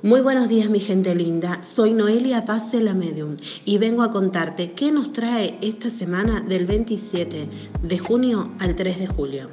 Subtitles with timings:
[0.00, 4.12] Muy buenos días mi gente linda, soy Noelia Paz de la Medium y vengo a
[4.12, 7.48] contarte qué nos trae esta semana del 27
[7.82, 9.50] de junio al 3 de julio.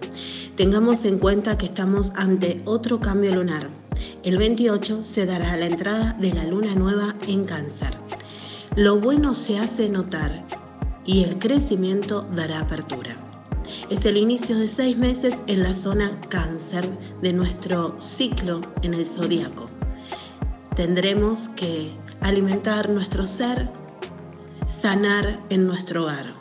[0.56, 3.72] Tengamos en cuenta que estamos ante otro cambio lunar.
[4.24, 7.98] El 28 se dará la entrada de la luna nueva en cáncer.
[8.76, 10.46] Lo bueno se hace notar
[11.08, 13.18] y el crecimiento dará apertura.
[13.90, 16.88] Es el inicio de seis meses en la zona cáncer
[17.24, 19.75] de nuestro ciclo en el zodiaco
[20.76, 23.70] tendremos que alimentar nuestro ser,
[24.66, 26.34] sanar en nuestro hogar.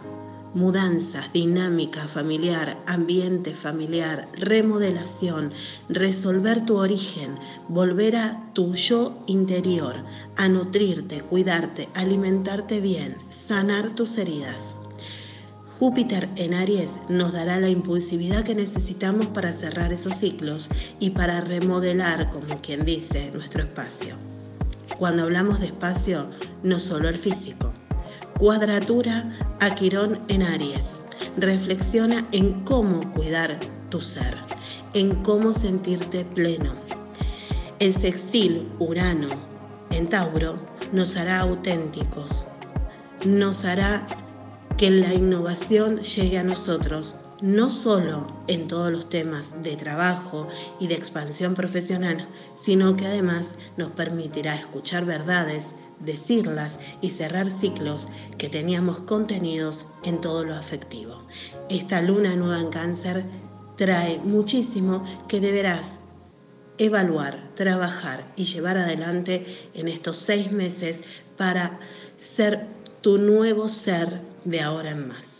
[0.54, 5.52] Mudanzas, dinámica familiar, ambiente familiar, remodelación,
[5.88, 7.38] resolver tu origen,
[7.68, 9.96] volver a tu yo interior,
[10.36, 14.62] a nutrirte, cuidarte, alimentarte bien, sanar tus heridas.
[15.78, 20.70] Júpiter en Aries nos dará la impulsividad que necesitamos para cerrar esos ciclos
[21.00, 24.14] y para remodelar, como quien dice, nuestro espacio.
[24.98, 26.30] Cuando hablamos de espacio,
[26.62, 27.72] no solo el físico.
[28.38, 30.92] Cuadratura a Quirón en Aries.
[31.36, 33.58] Reflexiona en cómo cuidar
[33.90, 34.36] tu ser,
[34.92, 36.74] en cómo sentirte pleno.
[37.80, 39.28] El sextil Urano
[39.90, 40.54] en Tauro
[40.92, 42.46] nos hará auténticos,
[43.24, 44.06] nos hará
[44.76, 50.48] que la innovación llegue a nosotros, no solo en todos los temas de trabajo
[50.80, 55.68] y de expansión profesional, sino que además nos permitirá escuchar verdades,
[56.00, 61.22] decirlas y cerrar ciclos que teníamos contenidos en todo lo afectivo.
[61.68, 63.24] Esta luna nueva en cáncer
[63.76, 65.98] trae muchísimo que deberás
[66.78, 71.00] evaluar, trabajar y llevar adelante en estos seis meses
[71.36, 71.78] para
[72.16, 72.66] ser
[73.02, 75.33] tu nuevo ser de ahora en más.